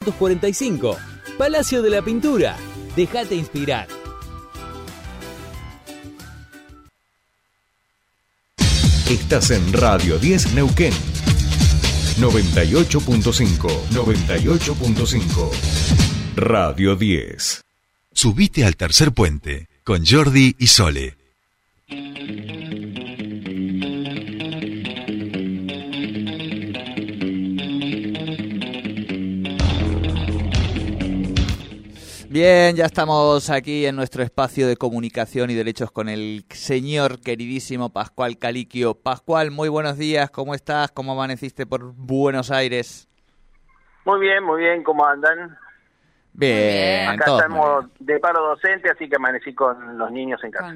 [0.00, 0.96] 45.
[1.36, 2.56] Palacio de la Pintura.
[2.96, 3.86] Déjate inspirar.
[9.10, 10.94] Estás en Radio 10 Neuquén.
[12.18, 13.68] 98.5.
[13.90, 15.50] 98.5.
[16.34, 17.62] Radio 10.
[18.12, 21.14] Subite al tercer puente con Jordi y Sole.
[32.32, 37.88] Bien, ya estamos aquí en nuestro espacio de comunicación y derechos con el señor queridísimo
[37.88, 38.94] Pascual Caliquio.
[38.94, 40.92] Pascual, muy buenos días, ¿cómo estás?
[40.92, 43.08] ¿Cómo amaneciste por Buenos Aires?
[44.04, 45.58] Muy bien, muy bien, ¿cómo andan?
[46.32, 50.72] Bien, Acá estamos de paro docente, así que amanecí con los niños en casa.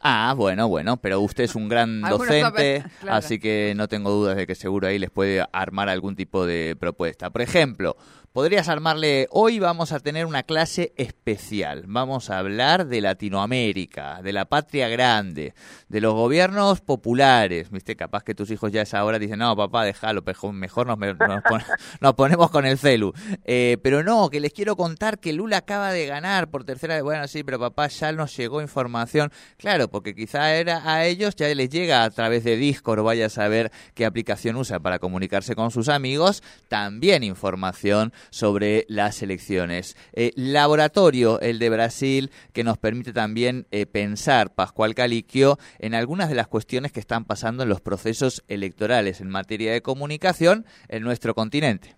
[0.00, 3.18] Ah, bueno, bueno, pero usted es un gran docente, claro.
[3.18, 6.74] así que no tengo dudas de que seguro ahí les puede armar algún tipo de
[6.80, 7.28] propuesta.
[7.28, 7.96] Por ejemplo,
[8.32, 14.32] podrías armarle, hoy vamos a tener una clase especial, vamos a hablar de Latinoamérica, de
[14.32, 15.52] la patria grande,
[15.88, 19.56] de los gobiernos populares, viste, capaz que tus hijos ya a esa hora dicen, no,
[19.56, 20.22] papá, déjalo,
[20.52, 21.42] mejor nos, nos
[22.00, 23.12] nos ponemos con el celu.
[23.44, 27.02] Eh, pero no, que les quiero contar que Lula acaba de ganar por tercera vez.
[27.02, 29.32] Bueno, sí, pero papá, ya nos llegó información.
[29.56, 33.30] Claro, porque quizá era a ellos ya les llega a través de Discord, vaya a
[33.30, 39.96] saber qué aplicación usa para comunicarse con sus amigos, también información sobre las elecciones.
[40.12, 46.28] Eh, laboratorio, el de Brasil, que nos permite también eh, pensar, Pascual Caliquio, en algunas
[46.28, 51.02] de las cuestiones que están pasando en los procesos electorales en materia de comunicación en
[51.02, 51.96] nuestro continente.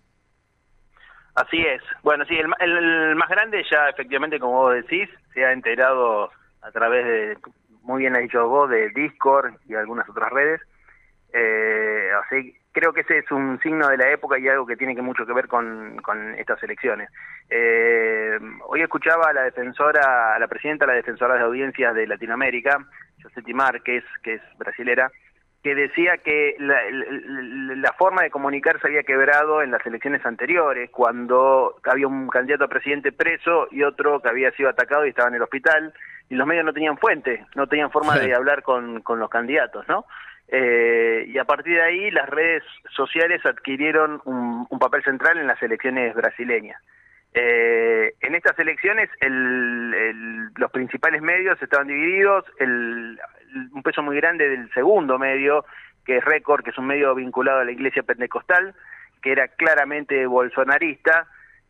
[1.35, 1.81] Así es.
[2.03, 6.29] Bueno, sí, el, el más grande ya efectivamente, como vos decís, se ha enterado
[6.61, 7.37] a través de,
[7.81, 10.61] muy bien ha dicho vos, de Discord y algunas otras redes.
[11.35, 14.95] Eh, así, creo que ese es un signo de la época y algo que tiene
[14.95, 17.09] que mucho que ver con, con estas elecciones.
[17.49, 22.05] Eh, hoy escuchaba a la defensora, a la presidenta de la defensora de audiencias de
[22.07, 22.77] Latinoamérica,
[23.21, 25.11] Josetti Márquez, que es brasilera,
[25.63, 30.23] que decía que la, la- la forma de comunicar se había quebrado en las elecciones
[30.25, 35.09] anteriores, cuando había un candidato a presidente preso y otro que había sido atacado y
[35.09, 35.93] estaba en el hospital,
[36.29, 39.87] y los medios no tenían fuente, no tenían forma de hablar con, con los candidatos,
[39.87, 40.05] ¿no?
[40.49, 42.63] Eh, y a partir de ahí las redes
[42.95, 46.81] sociales adquirieron un, un papel central en las elecciones brasileñas.
[47.33, 53.19] Eh, en estas elecciones el- el- los principales medios estaban divididos, el,
[53.71, 55.65] un peso muy grande del segundo medio,
[56.05, 58.75] que es Récord, que es un medio vinculado a la iglesia pentecostal,
[59.23, 61.25] que era claramente bolsonarista,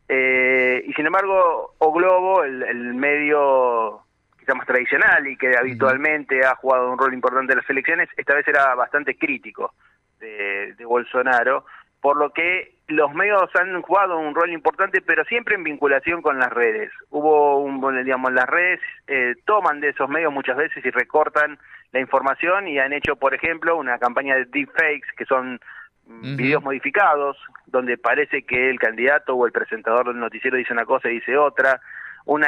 [0.09, 4.02] eh, y sin embargo O Globo, el, el medio
[4.43, 8.33] quizá más tradicional y que habitualmente ha jugado un rol importante en las elecciones, esta
[8.33, 9.73] vez era bastante crítico
[10.19, 11.65] de, de Bolsonaro,
[12.01, 16.37] por lo que los medios han jugado un rol importante, pero siempre en vinculación con
[16.37, 16.91] las redes.
[17.09, 21.57] Hubo un, digamos, las redes eh, toman de esos medios muchas veces y recortan
[21.93, 25.61] la información y han hecho, por ejemplo, una campaña de deepfakes, que son
[26.07, 27.37] mm, videos modificados,
[27.67, 31.37] donde parece que el candidato o el presentador del noticiero dice una cosa y dice
[31.37, 31.79] otra,
[32.25, 32.47] una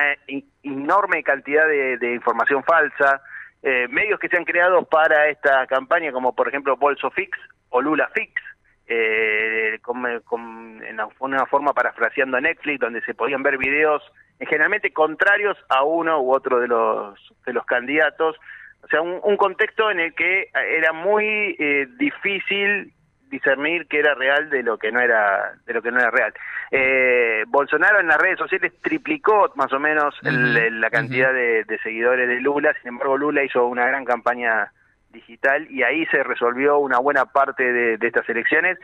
[0.63, 3.21] enorme cantidad de, de información falsa,
[3.61, 7.37] eh, medios que se han creado para esta campaña, como por ejemplo BolsoFix
[7.69, 8.41] o LulaFix,
[8.87, 14.03] eh, con, en una forma parafraseando a Netflix, donde se podían ver videos
[14.39, 18.37] eh, generalmente contrarios a uno u otro de los, de los candidatos.
[18.83, 22.93] O sea, un, un contexto en el que era muy eh, difícil
[23.35, 26.33] discernir qué era real de lo que no era de lo que no era real.
[26.71, 31.63] Eh, Bolsonaro en las redes sociales triplicó más o menos el- el- la cantidad de,
[31.63, 34.71] de seguidores de Lula, sin embargo Lula hizo una gran campaña
[35.11, 38.77] digital y ahí se resolvió una buena parte de, de estas elecciones,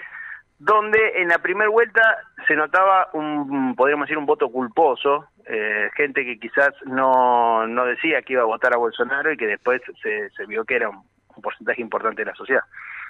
[0.60, 2.02] donde en la primera vuelta
[2.48, 8.22] se notaba un, podríamos decir, un voto culposo, eh, gente que quizás no, no decía
[8.22, 11.02] que iba a votar a Bolsonaro y que después se, se vio que era un,
[11.36, 12.64] un porcentaje importante de la sociedad.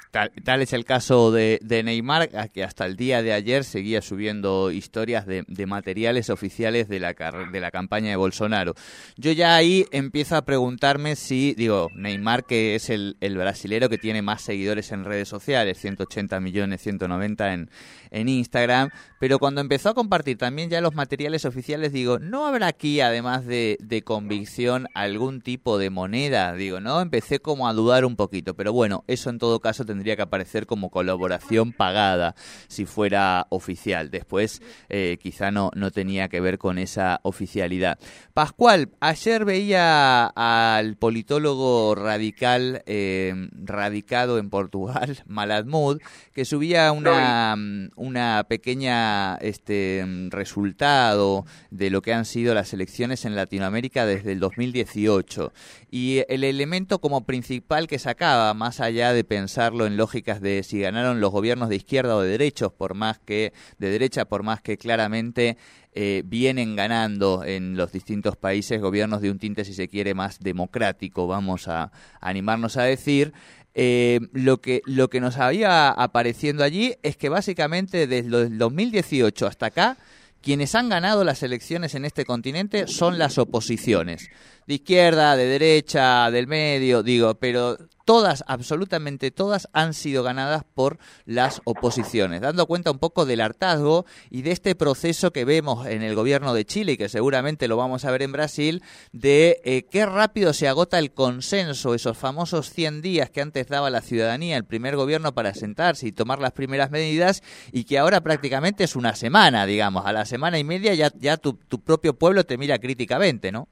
[0.10, 4.02] Tal, tal es el caso de, de Neymar, que hasta el día de ayer seguía
[4.02, 8.74] subiendo historias de, de materiales oficiales de la, de la campaña de Bolsonaro.
[9.16, 13.98] Yo ya ahí empiezo a preguntarme si, digo, Neymar, que es el, el brasilero que
[13.98, 17.70] tiene más seguidores en redes sociales, 180 millones, 190 en,
[18.10, 18.90] en Instagram,
[19.20, 23.46] pero cuando empezó a compartir también ya los materiales oficiales, digo, ¿no habrá aquí, además
[23.46, 26.54] de, de convicción, algún tipo de moneda?
[26.54, 27.02] Digo, ¿no?
[27.02, 30.66] Empecé como a dudar un poquito, pero bueno, eso en todo caso tendría que aparecer
[30.66, 32.34] como colaboración pagada
[32.70, 34.10] si fuera oficial.
[34.10, 38.00] Después eh, quizá no, no tenía que ver con esa oficialidad.
[38.34, 46.00] Pascual, ayer veía al politólogo radical eh, radicado en Portugal, Maladmud,
[46.34, 47.58] que subía una,
[47.96, 54.40] una pequeña este, resultado de lo que han sido las elecciones en Latinoamérica desde el
[54.40, 55.52] 2018.
[55.90, 60.82] Y el elemento como principal que sacaba, más allá de pensarlo en lógicas de si
[60.82, 64.62] ganaron los gobiernos de izquierda o de derechos, por más que de derecha, por más
[64.62, 65.58] que claramente
[65.94, 70.40] eh, vienen ganando en los distintos países gobiernos de un tinte, si se quiere, más
[70.40, 73.34] democrático, vamos a, animarnos a decir.
[73.74, 79.48] Eh, lo que lo que nos había apareciendo allí es que básicamente desde el 2018
[79.48, 79.98] hasta acá
[80.42, 84.30] quienes han ganado las elecciones en este continente son las oposiciones,
[84.68, 90.98] de izquierda, de derecha, del medio, digo, pero todas, absolutamente todas, han sido ganadas por
[91.26, 96.02] las oposiciones, dando cuenta un poco del hartazgo y de este proceso que vemos en
[96.02, 99.84] el gobierno de Chile y que seguramente lo vamos a ver en Brasil, de eh,
[99.90, 104.58] qué rápido se agota el consenso, esos famosos 100 días que antes daba la ciudadanía,
[104.58, 108.96] el primer gobierno para sentarse y tomar las primeras medidas y que ahora prácticamente es
[108.96, 112.58] una semana, digamos, a la semana y media ya, ya tu, tu propio pueblo te
[112.58, 113.68] mira críticamente, ¿no?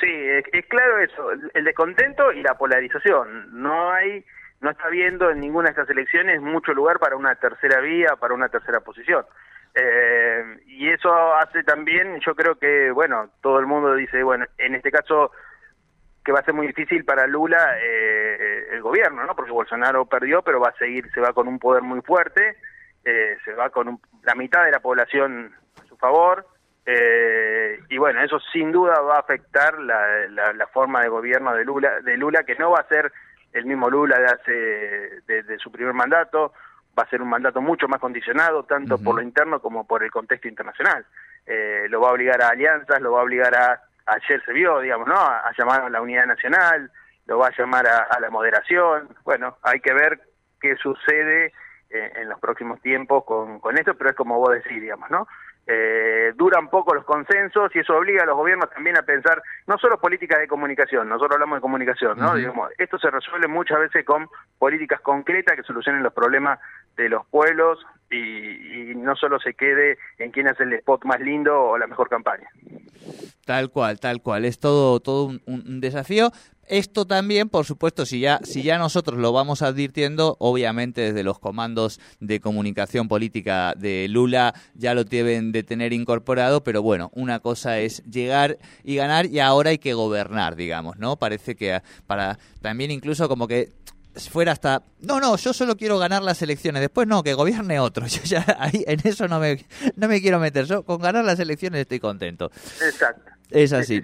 [0.00, 3.62] Sí, es, claro eso, el descontento y la polarización.
[3.62, 4.24] No hay,
[4.60, 8.34] no está habiendo en ninguna de estas elecciones mucho lugar para una tercera vía, para
[8.34, 9.24] una tercera posición.
[9.74, 14.74] Eh, y eso hace también, yo creo que, bueno, todo el mundo dice, bueno, en
[14.74, 15.32] este caso
[16.24, 19.36] que va a ser muy difícil para Lula eh, el gobierno, ¿no?
[19.36, 22.56] Porque Bolsonaro perdió, pero va a seguir, se va con un poder muy fuerte,
[23.04, 26.46] eh, se va con la mitad de la población a su favor,
[26.86, 31.64] eh, y bueno, eso sin duda va a afectar la, la, forma de gobierno de
[31.64, 33.10] Lula, de Lula, que no va a ser
[33.52, 34.52] el mismo Lula de hace
[35.42, 36.52] de, su primer mandato,
[36.98, 40.10] va a ser un mandato mucho más condicionado, tanto por lo interno como por el
[40.10, 41.06] contexto internacional.
[41.46, 44.80] Eh, lo va a obligar a alianzas, lo va a obligar a, ayer se vio,
[44.80, 45.16] digamos, ¿no?
[45.16, 46.90] A, llamar a la unidad nacional,
[47.26, 49.08] lo va a llamar a, la moderación.
[49.24, 50.20] Bueno, hay que ver
[50.60, 51.52] qué sucede
[51.90, 55.26] eh, en los próximos tiempos con, con esto, pero es como vos decís, digamos, ¿no?
[55.66, 59.78] Eh, duran poco los consensos y eso obliga a los gobiernos también a pensar no
[59.78, 62.34] solo políticas de comunicación, nosotros hablamos de comunicación, ¿no?
[62.34, 64.28] Digamos, esto se resuelve muchas veces con
[64.58, 66.58] políticas concretas que solucionen los problemas
[66.96, 71.60] de los pueblos y, no solo se quede en quién hace el spot más lindo
[71.60, 72.48] o la mejor campaña.
[73.44, 74.44] Tal cual, tal cual.
[74.44, 76.32] Es todo, todo un desafío.
[76.66, 81.38] Esto también, por supuesto, si ya, si ya nosotros lo vamos advirtiendo, obviamente desde los
[81.38, 87.40] comandos de comunicación política de Lula ya lo deben de tener incorporado, pero bueno, una
[87.40, 91.16] cosa es llegar y ganar y ahora hay que gobernar, digamos, ¿no?
[91.16, 93.72] Parece que para también incluso como que
[94.30, 98.06] fuera hasta no no yo solo quiero ganar las elecciones después no que gobierne otro
[98.06, 101.40] yo ya ahí en eso no me no me quiero meter yo con ganar las
[101.40, 104.02] elecciones estoy contento exacto es así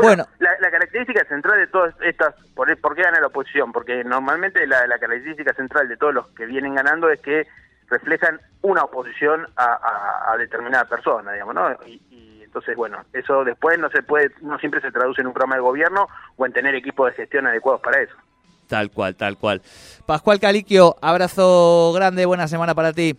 [0.00, 3.72] bueno, La, característica central de todas estas, por, ¿por qué gana la oposición?
[3.72, 7.46] Porque normalmente la, característica central de todos los que vienen ganando es que
[7.88, 11.70] reflejan una oposición a, determinada persona, digamos, ¿no?
[11.86, 12.00] Y,
[12.42, 15.60] entonces, bueno, eso después no se puede, no siempre se traduce en un programa de
[15.60, 18.14] gobierno o en tener equipos de gestión adecuados para eso.
[18.68, 19.62] Tal cual, tal cual.
[20.06, 23.18] Pascual Caliquio, abrazo grande, buena semana para ti.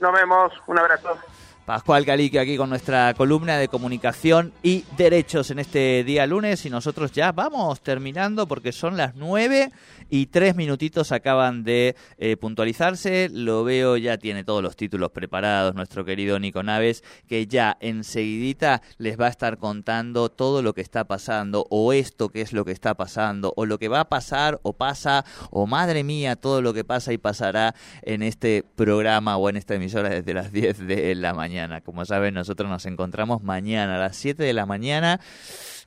[0.00, 1.18] Nos vemos, un abrazo.
[1.72, 6.68] Pascual Calique aquí con nuestra columna de comunicación y derechos en este día lunes y
[6.68, 9.72] nosotros ya vamos terminando porque son las nueve
[10.10, 13.30] y tres minutitos acaban de eh, puntualizarse.
[13.32, 18.82] Lo veo, ya tiene todos los títulos preparados nuestro querido Nico Naves, que ya enseguidita
[18.98, 22.66] les va a estar contando todo lo que está pasando, o esto que es lo
[22.66, 26.60] que está pasando, o lo que va a pasar, o pasa, o madre mía, todo
[26.60, 30.86] lo que pasa y pasará en este programa o en esta emisora desde las 10
[30.86, 31.61] de la mañana.
[31.82, 35.20] Como saben, nosotros nos encontramos mañana a las 7 de la mañana.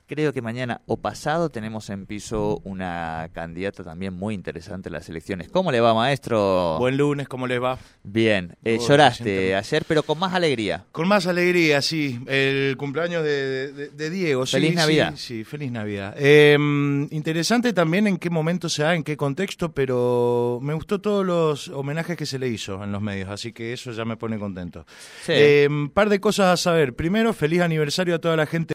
[0.08, 5.08] Creo que mañana o pasado tenemos en piso una candidata también muy interesante en las
[5.08, 5.48] elecciones.
[5.48, 6.76] ¿Cómo le va, maestro?
[6.78, 7.76] Buen lunes, ¿cómo le va?
[8.04, 8.56] Bien.
[8.64, 10.84] Eh, lloraste ayer, pero con más alegría.
[10.92, 12.20] Con más alegría, sí.
[12.26, 14.46] El cumpleaños de, Diego.
[14.46, 15.14] Feliz Navidad.
[15.16, 16.14] Sí, feliz Navidad.
[16.18, 21.26] Em, interesante también en qué momento se da, en qué contexto, pero me gustó todos
[21.26, 24.38] los homenajes que se le hizo en los medios, así que eso ya me pone
[24.38, 24.86] contento.
[25.26, 26.94] Un em, par de cosas a saber.
[26.94, 28.56] Primero, feliz aniversario a toda la gente